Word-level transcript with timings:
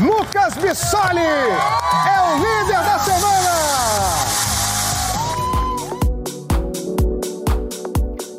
Lucas 0.00 0.54
Bissoli 0.54 1.18
é 1.20 2.18
o 2.24 2.36
líder 2.38 2.82
da 2.82 2.98
semana. 2.98 3.50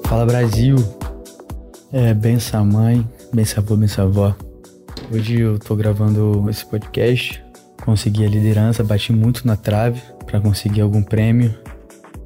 Fala 0.07 0.25
Brasil, 0.25 0.77
é 1.91 2.11
benção 2.13 2.65
mãe, 2.65 3.07
benção 3.31 3.63
avô, 3.63 3.75
benção 3.75 4.07
avó. 4.07 4.35
Hoje 5.11 5.41
eu 5.41 5.59
tô 5.59 5.75
gravando 5.75 6.49
esse 6.49 6.65
podcast, 6.65 7.43
consegui 7.83 8.25
a 8.25 8.29
liderança, 8.29 8.83
bati 8.83 9.13
muito 9.13 9.45
na 9.45 9.55
trave 9.55 10.01
para 10.25 10.41
conseguir 10.41 10.81
algum 10.81 11.03
prêmio, 11.03 11.53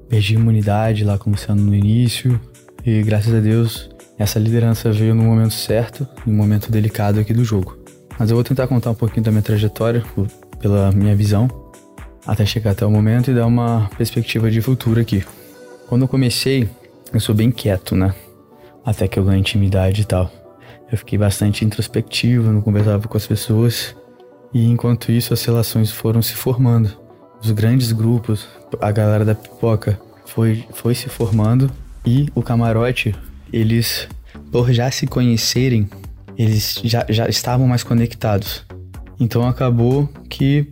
perdi 0.07 0.35
imunidade 0.35 1.03
lá 1.03 1.17
começando 1.17 1.59
no 1.59 1.75
início 1.75 2.39
e 2.85 3.03
graças 3.03 3.33
a 3.33 3.39
Deus 3.39 3.89
essa 4.17 4.39
liderança 4.39 4.89
veio 4.91 5.13
no 5.13 5.23
momento 5.23 5.53
certo, 5.53 6.07
no 6.25 6.33
momento 6.33 6.71
delicado 6.71 7.19
aqui 7.19 7.33
do 7.33 7.43
jogo. 7.43 7.76
Mas 8.17 8.29
eu 8.29 8.35
vou 8.35 8.43
tentar 8.43 8.67
contar 8.67 8.91
um 8.91 8.95
pouquinho 8.95 9.23
da 9.23 9.31
minha 9.31 9.43
trajetória, 9.43 10.03
pela 10.59 10.91
minha 10.91 11.15
visão, 11.15 11.47
até 12.25 12.45
chegar 12.45 12.71
até 12.71 12.85
o 12.85 12.91
momento 12.91 13.31
e 13.31 13.33
dar 13.33 13.45
uma 13.45 13.89
perspectiva 13.97 14.49
de 14.49 14.61
futuro 14.61 14.99
aqui. 14.99 15.23
Quando 15.87 16.01
eu 16.01 16.07
comecei, 16.07 16.67
eu 17.13 17.19
sou 17.19 17.33
bem 17.33 17.51
quieto, 17.51 17.95
né? 17.95 18.13
Até 18.83 19.07
que 19.07 19.19
eu 19.19 19.23
ganhei 19.23 19.39
intimidade 19.39 20.01
e 20.01 20.05
tal. 20.05 20.31
Eu 20.91 20.97
fiquei 20.97 21.17
bastante 21.17 21.63
introspectivo, 21.63 22.51
não 22.51 22.61
conversava 22.61 23.07
com 23.07 23.17
as 23.17 23.27
pessoas. 23.27 23.95
E 24.53 24.65
enquanto 24.65 25.11
isso, 25.11 25.33
as 25.33 25.43
relações 25.43 25.91
foram 25.91 26.21
se 26.21 26.33
formando. 26.33 26.91
Os 27.41 27.51
grandes 27.51 27.91
grupos, 27.91 28.47
a 28.81 28.91
galera 28.91 29.23
da 29.23 29.35
pipoca 29.35 29.99
foi, 30.25 30.65
foi 30.73 30.95
se 30.95 31.07
formando. 31.07 31.69
E 32.05 32.29
o 32.33 32.41
camarote, 32.41 33.13
eles, 33.51 34.07
por 34.51 34.71
já 34.71 34.89
se 34.89 35.05
conhecerem, 35.05 35.89
eles 36.37 36.79
já, 36.83 37.05
já 37.09 37.27
estavam 37.27 37.67
mais 37.67 37.83
conectados. 37.83 38.65
Então 39.19 39.47
acabou 39.47 40.07
que 40.29 40.67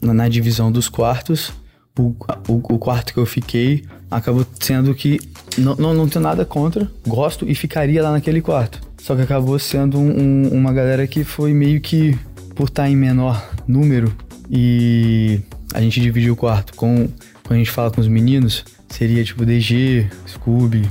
na 0.00 0.28
divisão 0.28 0.72
dos 0.72 0.88
quartos, 0.88 1.52
o, 1.98 2.14
o, 2.48 2.74
o 2.74 2.78
quarto 2.78 3.12
que 3.12 3.18
eu 3.18 3.26
fiquei 3.26 3.84
acabou 4.10 4.46
sendo 4.60 4.94
que 4.94 5.20
não, 5.58 5.74
não, 5.76 5.94
não 5.94 6.08
tenho 6.08 6.22
nada 6.22 6.44
contra, 6.44 6.90
gosto 7.06 7.48
e 7.48 7.54
ficaria 7.54 8.02
lá 8.02 8.10
naquele 8.12 8.40
quarto. 8.40 8.80
Só 9.00 9.14
que 9.14 9.22
acabou 9.22 9.58
sendo 9.58 9.98
um, 9.98 10.20
um, 10.20 10.48
uma 10.48 10.72
galera 10.72 11.06
que 11.06 11.24
foi 11.24 11.52
meio 11.52 11.80
que 11.80 12.18
por 12.54 12.68
estar 12.68 12.88
em 12.88 12.96
menor 12.96 13.46
número 13.66 14.14
e 14.50 15.40
a 15.74 15.80
gente 15.80 16.00
dividiu 16.00 16.32
o 16.32 16.36
quarto 16.36 16.74
com 16.74 17.08
quando 17.42 17.56
a 17.56 17.58
gente 17.58 17.70
fala 17.70 17.90
com 17.90 18.00
os 18.00 18.08
meninos, 18.08 18.64
seria 18.88 19.22
tipo 19.22 19.44
DG, 19.44 20.06
Scooby, 20.26 20.90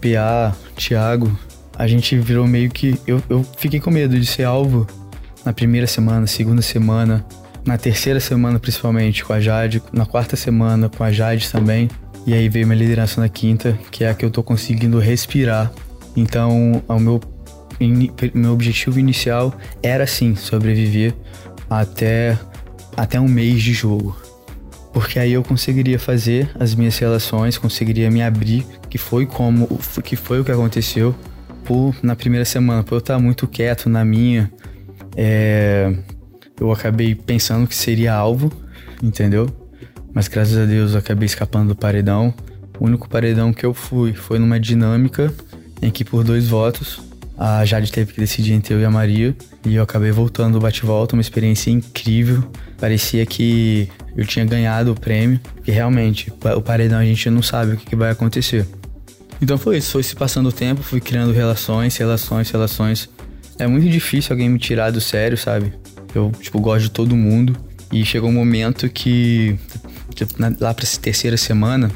PA, 0.00 0.56
Thiago, 0.74 1.38
a 1.82 1.86
gente 1.88 2.16
virou 2.16 2.46
meio 2.46 2.70
que. 2.70 2.96
Eu, 3.04 3.20
eu 3.28 3.44
fiquei 3.56 3.80
com 3.80 3.90
medo 3.90 4.18
de 4.18 4.24
ser 4.24 4.44
alvo 4.44 4.86
na 5.44 5.52
primeira 5.52 5.84
semana, 5.84 6.28
segunda 6.28 6.62
semana, 6.62 7.26
na 7.66 7.76
terceira 7.76 8.20
semana 8.20 8.60
principalmente 8.60 9.24
com 9.24 9.32
a 9.32 9.40
Jade, 9.40 9.82
na 9.92 10.06
quarta 10.06 10.36
semana 10.36 10.88
com 10.88 11.02
a 11.02 11.10
Jade 11.10 11.50
também. 11.50 11.90
E 12.24 12.34
aí 12.34 12.48
veio 12.48 12.68
minha 12.68 12.78
liderança 12.78 13.20
na 13.20 13.28
quinta, 13.28 13.76
que 13.90 14.04
é 14.04 14.10
a 14.10 14.14
que 14.14 14.24
eu 14.24 14.30
tô 14.30 14.44
conseguindo 14.44 15.00
respirar. 15.00 15.72
Então, 16.14 16.84
o 16.86 17.00
meu, 17.00 17.20
meu 18.32 18.52
objetivo 18.52 19.00
inicial 19.00 19.52
era 19.82 20.06
sim 20.06 20.36
sobreviver 20.36 21.12
até, 21.68 22.38
até 22.96 23.18
um 23.18 23.26
mês 23.26 23.60
de 23.60 23.72
jogo. 23.72 24.16
Porque 24.92 25.18
aí 25.18 25.32
eu 25.32 25.42
conseguiria 25.42 25.98
fazer 25.98 26.48
as 26.60 26.76
minhas 26.76 26.96
relações, 26.96 27.58
conseguiria 27.58 28.08
me 28.08 28.22
abrir, 28.22 28.64
que 28.88 28.98
foi 28.98 29.26
como 29.26 29.66
que 30.04 30.14
foi 30.14 30.38
o 30.38 30.44
que 30.44 30.52
aconteceu 30.52 31.12
por 31.64 31.94
na 32.02 32.14
primeira 32.16 32.44
semana, 32.44 32.82
por 32.82 32.96
eu 32.96 32.98
estar 32.98 33.18
muito 33.18 33.46
quieto 33.46 33.88
na 33.88 34.04
minha, 34.04 34.50
é, 35.16 35.94
eu 36.60 36.70
acabei 36.72 37.14
pensando 37.14 37.66
que 37.66 37.74
seria 37.74 38.14
alvo, 38.14 38.52
entendeu? 39.02 39.48
Mas 40.14 40.28
graças 40.28 40.56
a 40.56 40.64
Deus 40.64 40.92
eu 40.92 40.98
acabei 40.98 41.26
escapando 41.26 41.68
do 41.68 41.76
paredão. 41.76 42.34
O 42.78 42.84
único 42.84 43.08
paredão 43.08 43.52
que 43.52 43.64
eu 43.64 43.72
fui 43.72 44.12
foi 44.12 44.38
numa 44.38 44.58
dinâmica 44.58 45.32
em 45.80 45.90
que 45.90 46.04
por 46.04 46.22
dois 46.22 46.48
votos 46.48 47.00
a 47.36 47.64
Jade 47.64 47.90
teve 47.90 48.12
que 48.12 48.20
decidir 48.20 48.52
entre 48.52 48.74
eu 48.74 48.80
e 48.80 48.84
a 48.84 48.90
Maria 48.90 49.34
e 49.64 49.74
eu 49.74 49.82
acabei 49.82 50.10
voltando 50.10 50.54
do 50.54 50.60
bate-volta, 50.60 51.16
uma 51.16 51.22
experiência 51.22 51.70
incrível. 51.70 52.44
Parecia 52.78 53.24
que 53.26 53.88
eu 54.16 54.24
tinha 54.24 54.44
ganhado 54.44 54.92
o 54.92 54.94
prêmio, 54.94 55.40
porque 55.54 55.70
realmente 55.70 56.32
o 56.56 56.60
paredão 56.60 56.98
a 56.98 57.04
gente 57.04 57.28
não 57.30 57.42
sabe 57.42 57.72
o 57.72 57.76
que, 57.76 57.96
vai 57.96 58.10
acontecer. 58.10 58.66
Então 59.42 59.58
foi 59.58 59.78
isso, 59.78 59.90
foi 59.90 60.04
se 60.04 60.14
passando 60.14 60.50
o 60.50 60.52
tempo, 60.52 60.84
fui 60.84 61.00
criando 61.00 61.32
relações, 61.32 61.96
relações, 61.96 62.48
relações. 62.48 63.10
É 63.58 63.66
muito 63.66 63.88
difícil 63.88 64.32
alguém 64.32 64.48
me 64.48 64.58
tirar 64.58 64.92
do 64.92 65.00
sério, 65.00 65.36
sabe? 65.36 65.72
Eu, 66.14 66.30
tipo, 66.40 66.60
gosto 66.60 66.84
de 66.84 66.90
todo 66.92 67.16
mundo. 67.16 67.56
E 67.90 68.04
chegou 68.04 68.30
um 68.30 68.32
momento 68.32 68.88
que, 68.88 69.58
tipo, 70.14 70.34
lá 70.38 70.72
pra 70.72 70.86
terceira 70.86 71.36
semana, 71.36 71.90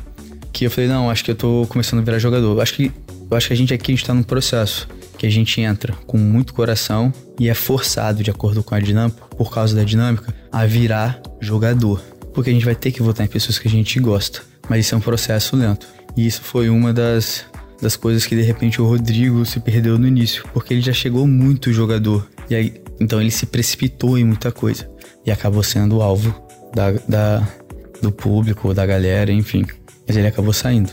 que 0.52 0.66
eu 0.66 0.70
falei, 0.70 0.90
não, 0.90 1.08
acho 1.08 1.24
que 1.24 1.30
eu 1.30 1.36
tô 1.36 1.64
começando 1.68 2.00
a 2.00 2.02
virar 2.02 2.18
jogador. 2.18 2.60
Acho 2.60 2.74
que, 2.74 2.92
eu 3.30 3.36
acho 3.36 3.46
que 3.46 3.52
a 3.52 3.56
gente 3.56 3.72
aqui, 3.72 3.92
a 3.92 3.94
gente 3.94 4.04
tá 4.04 4.12
num 4.12 4.24
processo 4.24 4.88
que 5.16 5.24
a 5.24 5.30
gente 5.30 5.60
entra 5.60 5.94
com 6.04 6.18
muito 6.18 6.52
coração 6.52 7.12
e 7.38 7.48
é 7.48 7.54
forçado, 7.54 8.24
de 8.24 8.30
acordo 8.30 8.62
com 8.62 8.74
a 8.74 8.80
dinâmica, 8.80 9.22
por 9.36 9.52
causa 9.52 9.74
da 9.74 9.84
dinâmica, 9.84 10.34
a 10.50 10.66
virar 10.66 11.22
jogador. 11.40 12.02
Porque 12.34 12.50
a 12.50 12.52
gente 12.52 12.64
vai 12.64 12.74
ter 12.74 12.90
que 12.90 13.00
votar 13.00 13.24
em 13.24 13.28
pessoas 13.28 13.56
que 13.58 13.68
a 13.68 13.70
gente 13.70 13.98
gosta. 14.00 14.42
Mas 14.68 14.84
isso 14.84 14.96
é 14.96 14.98
um 14.98 15.00
processo 15.00 15.56
lento. 15.56 15.86
E 16.16 16.26
isso 16.26 16.42
foi 16.42 16.70
uma 16.70 16.92
das, 16.92 17.44
das 17.80 17.96
coisas 17.96 18.24
que 18.24 18.34
de 18.34 18.42
repente 18.42 18.80
o 18.80 18.86
Rodrigo 18.86 19.44
se 19.44 19.60
perdeu 19.60 19.98
no 19.98 20.08
início, 20.08 20.44
porque 20.52 20.74
ele 20.74 20.80
já 20.80 20.92
chegou 20.92 21.26
muito 21.26 21.72
jogador. 21.72 22.26
E 22.48 22.54
aí, 22.54 22.74
então 22.98 23.20
ele 23.20 23.30
se 23.30 23.46
precipitou 23.46 24.16
em 24.16 24.24
muita 24.24 24.50
coisa 24.50 24.88
e 25.24 25.30
acabou 25.30 25.62
sendo 25.62 26.00
alvo 26.00 26.34
da, 26.74 26.92
da, 27.08 27.48
do 28.00 28.10
público, 28.10 28.72
da 28.72 28.86
galera, 28.86 29.30
enfim. 29.30 29.64
Mas 30.06 30.16
ele 30.16 30.26
acabou 30.26 30.52
saindo. 30.52 30.90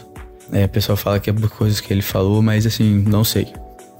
É, 0.51 0.65
o 0.65 0.69
pessoal 0.69 0.97
fala 0.97 1.19
que 1.19 1.29
é 1.29 1.33
por 1.33 1.49
coisas 1.49 1.79
que 1.79 1.93
ele 1.93 2.01
falou, 2.01 2.41
mas 2.41 2.65
assim, 2.65 3.03
não 3.07 3.23
sei. 3.23 3.47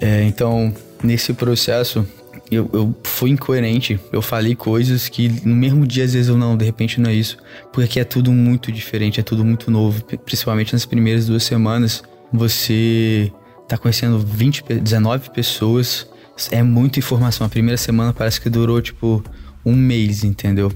É, 0.01 0.23
então, 0.23 0.73
nesse 1.01 1.33
processo, 1.33 2.05
eu, 2.53 2.69
eu 2.73 2.95
fui 3.03 3.31
incoerente. 3.31 3.99
Eu 4.11 4.21
falei 4.21 4.55
coisas 4.55 5.09
que 5.09 5.29
no 5.45 5.55
mesmo 5.55 5.85
dia, 5.85 6.03
às 6.03 6.13
vezes, 6.13 6.29
eu 6.29 6.37
não, 6.37 6.57
de 6.57 6.65
repente 6.65 6.99
não 6.99 7.09
é 7.09 7.13
isso. 7.13 7.37
Porque 7.71 7.83
aqui 7.83 7.99
é 7.99 8.03
tudo 8.03 8.31
muito 8.31 8.71
diferente, 8.71 9.19
é 9.19 9.23
tudo 9.23 9.43
muito 9.43 9.69
novo. 9.69 10.03
Principalmente 10.25 10.73
nas 10.73 10.85
primeiras 10.85 11.25
duas 11.27 11.43
semanas, 11.43 12.03
você 12.31 13.31
tá 13.67 13.77
conhecendo 13.77 14.19
20, 14.19 14.63
19 14.63 15.29
pessoas. 15.31 16.07
É 16.51 16.63
muita 16.63 16.99
informação. 16.99 17.45
A 17.45 17.49
primeira 17.49 17.77
semana 17.77 18.13
parece 18.13 18.39
que 18.39 18.49
durou, 18.49 18.81
tipo, 18.81 19.23
um 19.65 19.75
mês, 19.75 20.23
entendeu? 20.23 20.71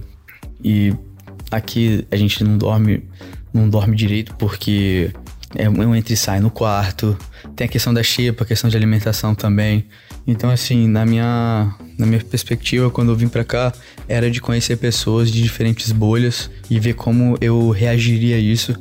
E 0.64 0.94
aqui 1.52 2.06
a 2.12 2.16
gente 2.16 2.44
não 2.44 2.58
dorme, 2.58 3.04
não 3.54 3.70
dorme 3.70 3.96
direito 3.96 4.36
porque 4.36 5.12
é 5.56 5.70
um 5.70 5.96
entra 5.96 6.14
e 6.14 6.18
sai 6.18 6.40
no 6.40 6.50
quarto. 6.50 7.18
Tem 7.56 7.66
a 7.66 7.70
questão 7.70 7.94
da 7.94 8.04
xepa, 8.04 8.44
a 8.44 8.48
questão 8.48 8.70
de 8.70 8.76
alimentação 8.76 9.34
também. 9.34 9.86
Então, 10.28 10.50
assim, 10.50 10.90
na 10.90 11.06
minha, 11.06 11.74
na 11.98 12.06
minha 12.06 12.20
perspectiva, 12.20 12.92
quando 12.92 13.12
eu 13.12 13.16
vim 13.16 13.30
para 13.30 13.46
cá, 13.46 13.72
era 14.10 14.30
de 14.30 14.42
conhecer 14.42 14.76
pessoas 14.76 15.32
de 15.32 15.42
diferentes 15.42 15.90
bolhas 15.94 16.52
e 16.70 16.78
ver 16.78 16.96
como 16.96 17.38
eu 17.40 17.70
reagiria 17.70 18.36
a 18.36 18.40
isso. 18.40 18.76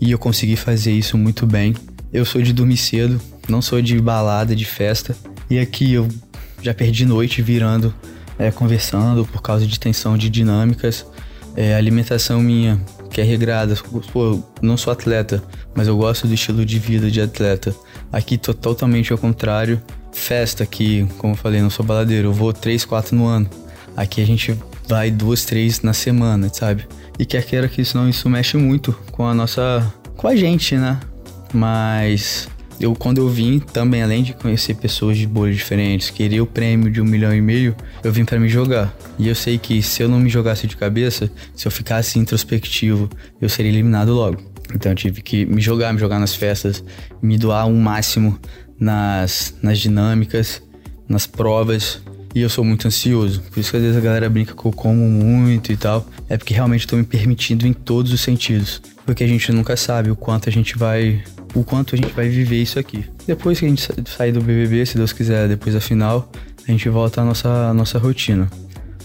E 0.00 0.12
eu 0.12 0.18
consegui 0.18 0.54
fazer 0.54 0.92
isso 0.92 1.18
muito 1.18 1.44
bem. 1.44 1.74
Eu 2.12 2.24
sou 2.24 2.40
de 2.40 2.52
dormir 2.52 2.76
cedo, 2.76 3.20
não 3.48 3.60
sou 3.60 3.82
de 3.82 4.00
balada, 4.00 4.54
de 4.54 4.64
festa. 4.64 5.16
E 5.50 5.58
aqui 5.58 5.92
eu 5.92 6.08
já 6.62 6.72
perdi 6.72 7.04
noite 7.04 7.42
virando, 7.42 7.92
é, 8.38 8.52
conversando 8.52 9.24
por 9.24 9.42
causa 9.42 9.66
de 9.66 9.80
tensão 9.80 10.16
de 10.16 10.30
dinâmicas. 10.30 11.04
É, 11.56 11.74
alimentação 11.74 12.40
minha, 12.40 12.80
que 13.10 13.20
é 13.20 13.24
regrada. 13.24 13.76
Pô, 14.12 14.40
não 14.60 14.76
sou 14.76 14.92
atleta, 14.92 15.42
mas 15.74 15.88
eu 15.88 15.96
gosto 15.96 16.28
do 16.28 16.34
estilo 16.34 16.64
de 16.64 16.78
vida 16.78 17.10
de 17.10 17.20
atleta. 17.20 17.74
Aqui 18.12 18.38
tô 18.38 18.54
totalmente 18.54 19.10
ao 19.10 19.18
contrário 19.18 19.82
festa 20.12 20.62
aqui, 20.62 21.06
como 21.18 21.32
eu 21.32 21.36
falei, 21.36 21.60
não 21.60 21.70
sou 21.70 21.84
baladeiro, 21.84 22.28
eu 22.28 22.32
vou 22.32 22.52
três, 22.52 22.84
quatro 22.84 23.16
no 23.16 23.26
ano. 23.26 23.48
Aqui 23.96 24.20
a 24.20 24.26
gente 24.26 24.56
vai 24.88 25.10
duas, 25.10 25.44
três 25.44 25.82
na 25.82 25.92
semana, 25.92 26.50
sabe? 26.52 26.86
E 27.18 27.26
quer 27.26 27.44
queira 27.44 27.68
que 27.68 27.82
isso 27.82 27.96
não, 27.96 28.08
isso 28.08 28.28
mexe 28.28 28.56
muito 28.56 28.92
com 29.10 29.26
a 29.26 29.34
nossa. 29.34 29.92
com 30.16 30.28
a 30.28 30.36
gente, 30.36 30.76
né? 30.76 30.98
Mas 31.52 32.48
eu 32.80 32.94
quando 32.94 33.18
eu 33.18 33.28
vim 33.28 33.58
também, 33.58 34.02
além 34.02 34.22
de 34.22 34.32
conhecer 34.32 34.74
pessoas 34.74 35.16
de 35.16 35.26
bolhas 35.26 35.56
diferentes, 35.56 36.10
querer 36.10 36.40
o 36.40 36.46
prêmio 36.46 36.90
de 36.90 37.00
um 37.00 37.04
milhão 37.04 37.34
e 37.34 37.40
meio, 37.40 37.76
eu 38.02 38.12
vim 38.12 38.24
para 38.24 38.38
me 38.38 38.48
jogar. 38.48 38.94
E 39.18 39.28
eu 39.28 39.34
sei 39.34 39.58
que 39.58 39.82
se 39.82 40.02
eu 40.02 40.08
não 40.08 40.18
me 40.18 40.28
jogasse 40.28 40.66
de 40.66 40.76
cabeça, 40.76 41.30
se 41.54 41.66
eu 41.66 41.70
ficasse 41.70 42.18
introspectivo, 42.18 43.08
eu 43.40 43.48
seria 43.48 43.70
eliminado 43.70 44.12
logo. 44.12 44.52
Então 44.74 44.90
eu 44.92 44.96
tive 44.96 45.22
que 45.22 45.44
me 45.44 45.60
jogar, 45.60 45.92
me 45.92 46.00
jogar 46.00 46.18
nas 46.18 46.34
festas, 46.34 46.82
me 47.20 47.36
doar 47.36 47.66
um 47.66 47.78
máximo 47.78 48.38
nas, 48.82 49.54
nas 49.62 49.78
dinâmicas, 49.78 50.60
nas 51.08 51.24
provas. 51.24 52.02
E 52.34 52.40
eu 52.40 52.48
sou 52.48 52.64
muito 52.64 52.88
ansioso. 52.88 53.42
Por 53.42 53.60
isso 53.60 53.70
que 53.70 53.76
às 53.76 53.82
vezes 53.82 53.96
a 53.96 54.00
galera 54.00 54.28
brinca 54.28 54.54
que 54.54 54.64
eu 54.66 54.72
como 54.72 55.02
muito 55.08 55.70
e 55.70 55.76
tal. 55.76 56.04
É 56.28 56.36
porque 56.36 56.52
realmente 56.52 56.80
estou 56.80 56.98
me 56.98 57.04
permitindo 57.04 57.66
em 57.66 57.72
todos 57.72 58.12
os 58.12 58.20
sentidos. 58.20 58.82
Porque 59.06 59.22
a 59.22 59.26
gente 59.26 59.52
nunca 59.52 59.76
sabe 59.76 60.10
o 60.10 60.16
quanto 60.16 60.48
a 60.48 60.52
gente 60.52 60.76
vai. 60.76 61.22
O 61.54 61.62
quanto 61.62 61.94
a 61.94 61.98
gente 61.98 62.12
vai 62.12 62.28
viver 62.28 62.60
isso 62.60 62.78
aqui. 62.78 63.04
Depois 63.26 63.60
que 63.60 63.66
a 63.66 63.68
gente 63.68 63.86
sair 64.08 64.32
do 64.32 64.40
BBB, 64.40 64.84
se 64.86 64.96
Deus 64.96 65.12
quiser, 65.12 65.46
depois 65.46 65.74
da 65.74 65.80
final, 65.80 66.32
a 66.66 66.70
gente 66.70 66.88
volta 66.88 67.20
à 67.20 67.24
nossa, 67.24 67.68
à 67.68 67.74
nossa 67.74 67.98
rotina. 67.98 68.50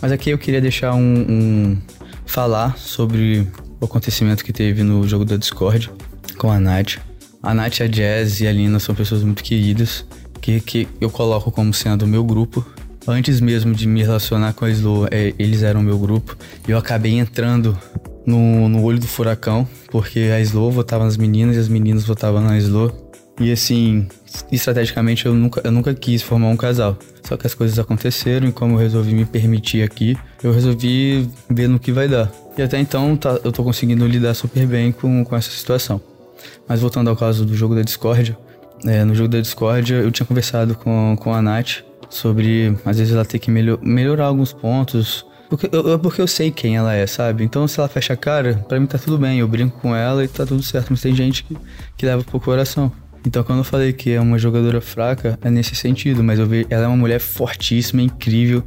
Mas 0.01 0.12
aqui 0.12 0.29
eu 0.29 0.38
queria 0.38 0.62
deixar 0.62 0.94
um, 0.94 1.25
um 1.29 1.77
falar 2.25 2.77
sobre 2.77 3.45
o 3.81 3.85
acontecimento 3.85 4.45
que 4.45 4.53
teve 4.53 4.81
no 4.81 5.06
jogo 5.07 5.25
da 5.25 5.35
Discord 5.35 5.91
com 6.38 6.50
a 6.50 6.59
Nath. 6.59 7.06
A 7.48 7.54
Nath, 7.54 7.80
a 7.80 7.88
Jazz 7.88 8.42
e 8.42 8.48
a 8.48 8.52
Lina 8.52 8.78
são 8.78 8.94
pessoas 8.94 9.24
muito 9.24 9.42
queridas, 9.42 10.04
que, 10.42 10.60
que 10.60 10.86
eu 11.00 11.10
coloco 11.10 11.50
como 11.50 11.74
sendo 11.74 12.04
o 12.04 12.08
meu 12.08 12.22
grupo. 12.22 12.66
Antes 13.08 13.40
mesmo 13.40 13.74
de 13.74 13.88
me 13.88 14.04
relacionar 14.04 14.52
com 14.52 14.66
a 14.66 14.70
Slow, 14.70 15.08
é, 15.10 15.34
eles 15.40 15.64
eram 15.64 15.82
meu 15.82 15.98
grupo. 15.98 16.36
E 16.68 16.72
eu 16.72 16.78
acabei 16.78 17.18
entrando 17.18 17.78
no, 18.26 18.68
no 18.68 18.84
olho 18.84 19.00
do 19.00 19.08
furacão, 19.08 19.66
porque 19.90 20.30
a 20.36 20.42
Slow 20.42 20.74
votava 20.74 21.06
nas 21.06 21.16
meninas 21.16 21.56
e 21.56 21.60
as 21.60 21.70
meninas 21.70 22.04
votavam 22.04 22.42
na 22.42 22.58
Slow. 22.58 22.92
E 23.40 23.50
assim, 23.50 24.10
estrategicamente 24.52 25.26
eu 25.26 25.34
nunca, 25.34 25.62
eu 25.64 25.72
nunca 25.72 25.94
quis 25.94 26.22
formar 26.22 26.50
um 26.50 26.58
casal. 26.58 26.98
Só 27.24 27.38
que 27.38 27.48
as 27.48 27.54
coisas 27.54 27.80
aconteceram 27.80 28.50
e 28.50 28.52
como 28.52 28.74
eu 28.74 28.80
resolvi 28.80 29.14
me 29.14 29.24
permitir 29.24 29.84
aqui, 29.84 30.18
eu 30.44 30.52
resolvi 30.52 31.30
ver 31.50 31.70
no 31.70 31.80
que 31.80 31.94
vai 31.94 32.10
dar. 32.10 32.30
E 32.58 32.62
até 32.62 32.78
então 32.78 33.16
tá, 33.16 33.40
eu 33.42 33.54
tô 33.54 33.64
conseguindo 33.64 34.06
lidar 34.06 34.34
super 34.34 34.68
bem 34.68 34.92
com, 34.92 35.24
com 35.24 35.34
essa 35.34 35.50
situação. 35.50 36.02
Mas 36.68 36.81
voltando 36.81 37.10
ao 37.10 37.16
caso 37.16 37.45
do 37.45 37.56
jogo 37.56 37.75
da 37.75 37.81
Discord, 37.81 38.38
é, 38.86 39.04
no 39.04 39.16
jogo 39.16 39.30
da 39.30 39.39
Discord 39.39 39.94
eu 39.94 40.12
tinha 40.12 40.25
conversado 40.25 40.75
com, 40.75 41.16
com 41.19 41.34
a 41.34 41.42
Nath 41.42 41.84
sobre 42.10 42.78
às 42.86 42.98
vezes 42.98 43.13
ela 43.13 43.25
ter 43.25 43.39
que 43.39 43.51
melhor, 43.51 43.80
melhorar 43.81 44.25
alguns 44.25 44.54
pontos. 44.54 45.25
Porque 45.50 45.69
eu, 45.72 45.98
porque 46.00 46.22
eu 46.22 46.28
sei 46.28 46.51
quem 46.51 46.75
ela 46.75 46.94
é, 46.94 47.07
sabe? 47.07 47.44
Então 47.44 47.68
se 47.68 47.80
ela 47.80 47.88
fecha 47.88 48.13
a 48.13 48.18
cara, 48.18 48.66
pra 48.68 48.80
mim 48.80 48.86
tá 48.86 48.98
tudo 48.98 49.18
bem, 49.18 49.39
eu 49.39 49.48
brinco 49.48 49.80
com 49.80 49.95
ela 49.95 50.24
e 50.24 50.28
tá 50.28 50.45
tudo 50.45 50.62
certo. 50.62 50.88
Mas 50.92 51.01
tem 51.01 51.16
gente 51.16 51.44
que, 51.44 51.57
que 51.95 52.06
leva 52.06 52.24
pro 52.24 52.39
coração. 52.39 52.92
Então, 53.25 53.44
quando 53.44 53.60
eu 53.60 53.63
falei 53.66 53.92
que 53.92 54.12
é 54.12 54.22
uma 54.22 54.38
jogadora 54.38 54.80
fraca, 54.80 55.38
é 55.42 55.50
nesse 55.50 55.75
sentido, 55.75 56.24
mas 56.24 56.39
eu 56.39 56.45
vi, 56.45 56.66
ela 56.69 56.86
é 56.86 56.88
uma 56.88 56.95
mulher 56.95 57.19
fortíssima, 57.19 58.01
incrível. 58.01 58.63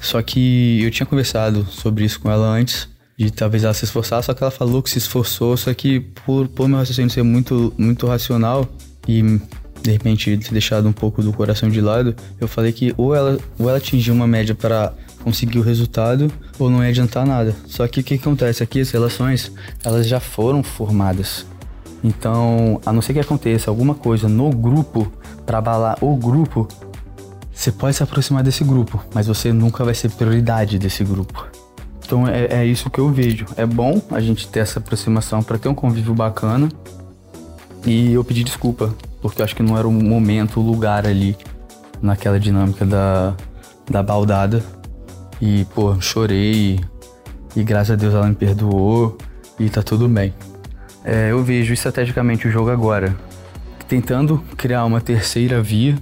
Só 0.00 0.22
que 0.22 0.80
eu 0.82 0.90
tinha 0.92 1.06
conversado 1.06 1.64
sobre 1.64 2.04
isso 2.04 2.20
com 2.20 2.30
ela 2.30 2.46
antes, 2.46 2.88
de 3.16 3.30
talvez 3.30 3.64
ela 3.64 3.72
se 3.72 3.84
esforçar, 3.84 4.22
só 4.22 4.34
que 4.34 4.42
ela 4.42 4.50
falou 4.50 4.82
que 4.82 4.90
se 4.90 4.98
esforçou, 4.98 5.56
só 5.56 5.72
que 5.72 6.00
por, 6.00 6.48
por 6.48 6.68
meu 6.68 6.78
raciocínio 6.78 7.10
ser 7.10 7.22
muito, 7.22 7.72
muito 7.78 8.06
racional 8.06 8.68
e 9.08 9.40
de 9.82 9.90
repente 9.90 10.36
ter 10.36 10.52
deixado 10.52 10.88
um 10.88 10.92
pouco 10.92 11.22
do 11.22 11.32
coração 11.32 11.68
de 11.68 11.80
lado, 11.80 12.14
eu 12.40 12.48
falei 12.48 12.72
que 12.72 12.92
ou 12.96 13.14
ela, 13.14 13.38
ou 13.58 13.68
ela 13.68 13.78
atingiu 13.78 14.12
uma 14.12 14.26
média 14.26 14.54
para 14.54 14.92
conseguir 15.22 15.58
o 15.58 15.62
resultado 15.62 16.30
ou 16.58 16.68
não 16.68 16.82
ia 16.82 16.90
adiantar 16.90 17.26
nada. 17.26 17.54
Só 17.66 17.86
que 17.88 18.00
o 18.00 18.04
que 18.04 18.14
acontece 18.14 18.62
aqui, 18.62 18.80
as 18.80 18.90
relações, 18.90 19.52
elas 19.84 20.06
já 20.06 20.20
foram 20.20 20.62
formadas. 20.62 21.46
Então, 22.02 22.80
a 22.84 22.92
não 22.92 23.00
ser 23.00 23.14
que 23.14 23.20
aconteça 23.20 23.70
alguma 23.70 23.94
coisa 23.94 24.28
no 24.28 24.50
grupo 24.50 25.10
para 25.44 25.58
abalar 25.58 25.98
o 26.00 26.14
grupo, 26.16 26.68
você 27.52 27.72
pode 27.72 27.96
se 27.96 28.02
aproximar 28.02 28.42
desse 28.42 28.62
grupo, 28.62 29.02
mas 29.14 29.26
você 29.26 29.52
nunca 29.52 29.84
vai 29.84 29.94
ser 29.94 30.10
prioridade 30.10 30.78
desse 30.78 31.02
grupo. 31.02 31.46
Então 32.06 32.26
é, 32.26 32.46
é 32.46 32.64
isso 32.64 32.88
que 32.88 32.98
eu 32.98 33.10
vejo. 33.10 33.44
É 33.56 33.66
bom 33.66 34.00
a 34.10 34.20
gente 34.20 34.48
ter 34.48 34.60
essa 34.60 34.78
aproximação 34.78 35.42
para 35.42 35.58
ter 35.58 35.68
um 35.68 35.74
convívio 35.74 36.14
bacana. 36.14 36.68
E 37.84 38.12
eu 38.12 38.24
pedi 38.24 38.42
desculpa, 38.42 38.94
porque 39.20 39.40
eu 39.40 39.44
acho 39.44 39.54
que 39.54 39.62
não 39.62 39.76
era 39.76 39.86
o 39.86 39.92
momento, 39.92 40.60
o 40.60 40.62
lugar 40.62 41.06
ali, 41.06 41.36
naquela 42.00 42.40
dinâmica 42.40 42.86
da, 42.86 43.34
da 43.90 44.02
baldada. 44.02 44.64
E, 45.40 45.66
pô, 45.74 46.00
chorei. 46.00 46.80
E, 47.54 47.60
e 47.60 47.64
graças 47.64 47.90
a 47.90 47.96
Deus 47.96 48.14
ela 48.14 48.26
me 48.26 48.34
perdoou. 48.34 49.18
E 49.58 49.68
tá 49.68 49.82
tudo 49.82 50.08
bem. 50.08 50.32
É, 51.04 51.30
eu 51.30 51.42
vejo 51.42 51.72
estrategicamente 51.72 52.48
o 52.48 52.50
jogo 52.50 52.70
agora 52.70 53.14
tentando 53.88 54.42
criar 54.56 54.84
uma 54.84 55.00
terceira 55.00 55.62
via. 55.62 55.96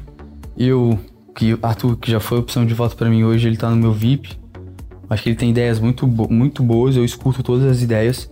Eu, 0.57 0.99
que 1.35 1.59
Arthur, 1.63 1.97
que 1.97 2.11
já 2.11 2.21
foi 2.21 2.39
opção 2.39 2.65
de 2.65 2.75
voto 2.75 2.97
para 2.97 3.09
mim 3.09 3.25
hoje, 3.25 3.47
ele 3.47 3.57
tá 3.57 3.71
no 3.71 3.77
meu 3.77 3.93
VIP. 3.93 4.39
Acho 5.09 5.23
que 5.23 5.29
ele 5.31 5.37
tem 5.37 5.51
ideias 5.51 5.79
muito, 5.79 6.07
muito 6.07 6.63
boas, 6.63 6.97
eu 6.97 7.05
escuto 7.05 7.43
todas 7.43 7.65
as 7.65 7.83
ideias. 7.83 8.31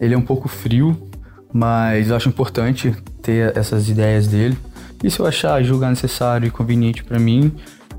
Ele 0.00 0.14
é 0.14 0.18
um 0.18 0.22
pouco 0.22 0.48
frio, 0.48 0.96
mas 1.52 2.10
eu 2.10 2.16
acho 2.16 2.28
importante 2.28 2.94
ter 3.22 3.56
essas 3.56 3.88
ideias 3.88 4.26
dele. 4.26 4.56
E 5.02 5.10
se 5.10 5.18
eu 5.20 5.26
achar 5.26 5.62
julgar 5.62 5.90
necessário 5.90 6.46
e 6.46 6.50
conveniente 6.50 7.02
para 7.02 7.18
mim, 7.18 7.52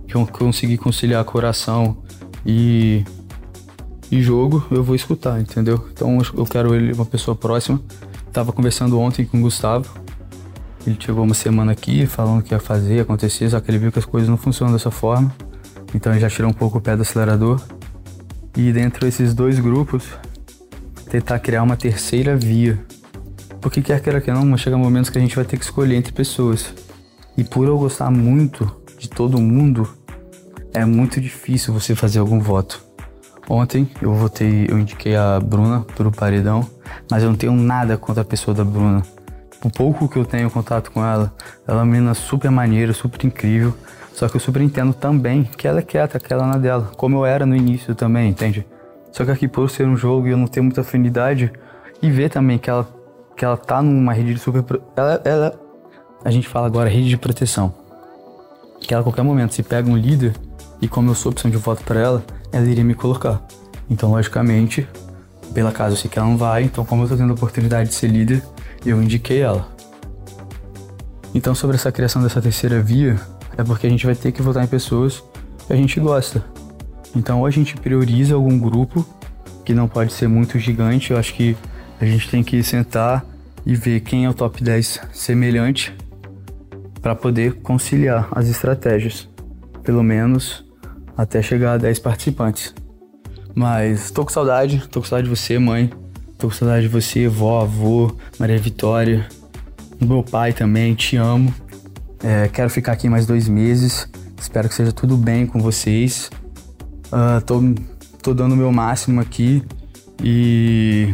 que 0.07 0.15
eu 0.15 0.25
conseguir 0.25 0.77
conciliar 0.77 1.24
coração 1.25 1.98
e 2.45 3.04
e 4.12 4.21
jogo, 4.21 4.65
eu 4.71 4.83
vou 4.83 4.95
escutar, 4.95 5.39
entendeu? 5.39 5.86
Então 5.92 6.18
eu 6.36 6.45
quero 6.45 6.74
ele 6.74 6.94
uma 6.94 7.06
pessoa 7.06 7.36
próxima. 7.36 7.81
Tava 8.31 8.51
conversando 8.51 9.00
ontem 9.00 9.25
com 9.25 9.38
o 9.38 9.42
Gustavo. 9.42 9.89
Ele 10.86 10.98
chegou 11.00 11.24
uma 11.24 11.33
semana 11.33 11.74
aqui 11.74 12.06
falando 12.06 12.42
que 12.42 12.54
ia 12.54 12.59
fazer, 12.59 13.01
acontecer, 13.01 13.50
só 13.50 13.59
que 13.59 13.69
ele 13.69 13.77
viu 13.77 13.92
que 13.92 14.00
as 14.00 14.06
coisas 14.06 14.30
não 14.30 14.38
funcionam 14.38 14.74
dessa 14.74 14.89
forma. 14.89 15.33
Então 15.94 16.13
ele 16.13 16.21
já 16.21 16.30
tirou 16.30 16.50
um 16.50 16.54
pouco 16.54 16.77
o 16.77 16.81
pé 16.81 16.95
do 16.95 17.01
acelerador. 17.01 17.62
E 18.57 18.74
dentro 18.74 19.06
desses 19.06 19.36
dois 19.36 19.59
grupos, 19.59 20.04
tentar 21.12 21.38
criar 21.38 21.62
uma 21.62 21.77
terceira 21.77 22.36
via. 22.36 22.83
Porque 23.62 23.83
quer 23.83 24.01
queira 24.01 24.19
que 24.19 24.31
não, 24.31 24.57
chega 24.57 24.75
momentos 24.75 25.12
que 25.12 25.18
a 25.19 25.21
gente 25.21 25.36
vai 25.36 25.45
ter 25.45 25.57
que 25.57 25.63
escolher 25.63 25.95
entre 25.95 26.12
pessoas. 26.12 26.74
E 27.38 27.44
por 27.44 27.68
eu 27.68 27.77
gostar 27.77 28.09
muito 28.09 28.75
de 28.98 29.07
todo 29.07 29.39
mundo, 29.39 29.88
é 30.74 30.83
muito 30.83 31.21
difícil 31.21 31.71
você 31.71 31.94
fazer 31.94 32.18
algum 32.18 32.39
voto. 32.39 32.83
Ontem 33.48 33.88
eu 34.01 34.12
votei, 34.15 34.65
eu 34.68 34.80
indiquei 34.80 35.15
a 35.15 35.39
Bruna 35.39 35.81
pro 35.95 36.12
paredão, 36.12 36.68
mas 37.12 37.21
eu 37.21 37.30
não 37.30 37.38
tenho 37.38 37.54
nada 37.54 37.95
contra 37.95 38.24
a 38.24 38.25
pessoa 38.25 38.56
da 38.56 38.63
Bruna. 38.63 39.04
O 39.63 39.69
pouco 39.69 40.09
que 40.09 40.18
eu 40.18 40.25
tenho 40.25 40.50
contato 40.50 40.92
com 40.92 41.06
ela, 41.06 41.31
ela 41.68 41.81
é 41.81 41.83
uma 41.83 41.86
menina 41.86 42.15
super 42.15 42.50
maneira, 42.50 42.92
super 42.92 43.24
incrível. 43.24 43.71
Só 44.18 44.28
que 44.28 44.36
eu 44.36 44.40
super 44.40 44.64
entendo 44.64 44.96
também 44.96 45.44
que 45.44 45.68
ela 45.68 45.78
é 45.78 45.84
quieta, 45.84 46.19
que 46.19 46.34
ela 46.34 46.44
é 46.44 46.48
na 46.48 46.58
dela, 46.58 46.90
como 46.98 47.18
eu 47.18 47.24
era 47.24 47.46
no 47.46 47.56
início 47.56 47.94
também, 47.94 48.28
entende? 48.28 48.66
Só 49.12 49.24
que 49.24 49.30
aqui 49.30 49.48
por 49.48 49.69
ser 49.69 49.88
um 49.88 49.96
jogo 49.96 50.28
e 50.28 50.31
eu 50.31 50.38
não 50.38 50.48
tenho 50.48 50.64
muita 50.64 50.81
afinidade, 50.81 51.54
e 52.02 52.10
ver 52.10 52.31
também 52.31 52.58
que 52.58 52.68
ela, 52.68 52.90
que 53.36 53.46
ela 53.46 53.56
tá 53.56 53.80
numa 53.80 54.14
rede 54.14 54.34
de 54.34 54.40
super. 54.40 54.64
Ela, 54.96 55.22
ela. 55.24 55.60
A 56.25 56.31
gente 56.31 56.48
fala 56.48 56.66
agora 56.66 56.90
rede 56.90 57.10
de 57.10 57.16
proteção. 57.16 57.72
Que 58.80 58.92
ela 58.92 59.02
a 59.02 59.04
qualquer 59.04 59.22
momento 59.22 59.54
se 59.54 59.62
pega 59.62 59.88
um 59.88 59.96
líder, 59.96 60.34
e 60.81 60.88
como 60.88 61.12
eu 61.12 61.16
sou 61.16 61.31
opção 61.31 61.52
de 61.52 61.58
voto 61.58 61.84
para 61.84 62.00
ela, 62.00 62.25
ela 62.52 62.66
iria 62.66 62.84
me 62.84 62.96
colocar. 62.96 63.40
Então, 63.88 64.10
logicamente, 64.10 64.88
pela 65.54 65.72
casa 65.72 65.94
eu 65.94 65.98
sei 65.98 66.10
que 66.10 66.18
ela 66.18 66.28
não 66.28 66.38
vai, 66.38 66.64
então 66.64 66.84
como 66.84 67.04
eu 67.04 67.08
tô 67.08 67.16
tendo 67.16 67.30
a 67.30 67.36
oportunidade 67.36 67.90
de 67.90 67.96
ser 67.96 68.08
líder, 68.08 68.44
eu 68.84 69.00
indiquei 69.00 69.42
ela. 69.42 69.68
Então, 71.36 71.54
sobre 71.54 71.75
essa 71.75 71.92
criação 71.92 72.24
dessa 72.24 72.42
terceira 72.42 72.81
via, 72.81 73.16
é 73.57 73.63
porque 73.63 73.88
a 73.88 73.89
gente 73.89 74.06
vai 74.06 74.15
ter 74.15 74.31
que 74.31 74.42
votar 74.42 74.63
em 74.63 74.68
pessoas 74.68 75.24
que 75.65 75.74
a 75.74 75.75
gente 75.75 76.00
gosta. 76.00 76.44
Então, 77.15 77.39
ou 77.39 77.45
a 77.45 77.51
gente 77.51 77.75
prioriza 77.75 78.36
algum 78.36 78.57
grupo, 78.59 79.06
que 79.65 79.73
não 79.73 79.87
pode 79.87 80.14
ser 80.14 80.28
muito 80.28 80.59
gigante, 80.59 81.11
eu 81.11 81.18
acho 81.18 81.33
que 81.33 81.57
a 81.99 82.06
gente 82.06 82.30
tem 82.30 82.44
que 82.44 82.61
sentar 82.64 83.26
e 83.66 83.76
ver 83.76 83.99
quem 84.02 84.26
é 84.26 84.30
o 84.30 84.33
top 84.33 84.64
10 84.64 85.02
semelhante 85.11 85.94
para 87.02 87.16
poder 87.16 87.56
conciliar 87.56 88.30
as 88.31 88.47
estratégias. 88.47 89.28
Pelo 89.83 90.04
menos 90.04 90.64
até 91.18 91.42
chegar 91.42 91.73
a 91.73 91.78
10 91.78 91.99
participantes. 91.99 92.73
Mas 93.56 94.11
tô 94.11 94.23
com 94.23 94.31
saudade, 94.31 94.87
tô 94.90 95.02
com 95.02 95.07
saudade 95.07 95.28
de 95.28 95.35
você, 95.35 95.57
mãe. 95.57 95.90
Tô 96.37 96.47
com 96.47 96.54
saudade 96.54 96.83
de 96.83 96.90
você, 96.90 97.28
vó, 97.28 97.61
avô, 97.61 98.16
Maria 98.40 98.59
Vitória. 98.59 99.28
Meu 99.99 100.21
pai 100.21 100.54
também, 100.54 100.94
te 100.94 101.18
amo. 101.18 101.54
É, 102.24 102.47
quero 102.47 102.69
ficar 102.69 102.94
aqui 102.94 103.09
mais 103.09 103.26
dois 103.26 103.47
meses. 103.47 104.07
Espero 104.40 104.68
que 104.69 104.76
seja 104.76 104.92
tudo 104.92 105.18
bem 105.18 105.45
com 105.45 105.59
vocês. 105.59 106.30
Uh, 107.07 107.42
tô, 107.45 107.62
tô 108.21 108.33
dando 108.33 108.54
o 108.54 108.57
meu 108.57 108.71
máximo 108.71 109.21
aqui 109.21 109.64
e 110.21 111.14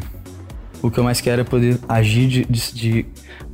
o 0.82 0.90
que 0.90 1.00
eu 1.00 1.04
mais 1.04 1.22
quero 1.22 1.42
é 1.42 1.44
poder 1.44 1.80
agir 1.88 2.28
de, 2.28 2.46
de, 2.46 2.74
de, 2.74 3.06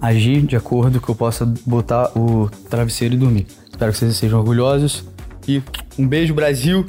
agir 0.02 0.42
de 0.42 0.56
acordo 0.56 1.02
que 1.02 1.10
eu 1.10 1.16
possa 1.16 1.46
botar 1.66 2.12
o 2.18 2.50
travesseiro 2.70 3.16
e 3.16 3.18
dormir. 3.18 3.48
Espero 3.70 3.92
que 3.92 3.98
vocês 3.98 4.16
sejam 4.16 4.40
orgulhosos 4.40 5.06
e 5.48 5.62
um 5.98 6.08
beijo, 6.08 6.34
Brasil. 6.34 6.86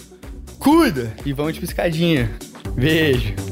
Cuida! 0.58 1.12
E 1.24 1.32
vamos 1.32 1.54
de 1.54 1.60
piscadinha. 1.60 2.30
Beijo. 2.74 3.49